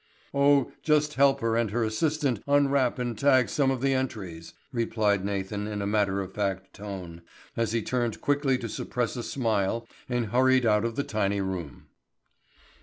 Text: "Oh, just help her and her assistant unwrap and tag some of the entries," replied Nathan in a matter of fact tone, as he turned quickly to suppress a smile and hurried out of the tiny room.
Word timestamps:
"Oh, 0.33 0.71
just 0.81 1.13
help 1.13 1.41
her 1.41 1.55
and 1.55 1.69
her 1.69 1.83
assistant 1.83 2.41
unwrap 2.47 2.97
and 2.97 3.15
tag 3.15 3.49
some 3.49 3.69
of 3.69 3.81
the 3.81 3.93
entries," 3.93 4.55
replied 4.71 5.23
Nathan 5.23 5.67
in 5.67 5.79
a 5.79 5.85
matter 5.85 6.21
of 6.21 6.33
fact 6.33 6.73
tone, 6.73 7.21
as 7.55 7.71
he 7.71 7.83
turned 7.83 8.19
quickly 8.19 8.57
to 8.57 8.67
suppress 8.67 9.15
a 9.15 9.21
smile 9.21 9.87
and 10.09 10.25
hurried 10.31 10.65
out 10.65 10.85
of 10.85 10.95
the 10.95 11.03
tiny 11.03 11.39
room. 11.39 11.85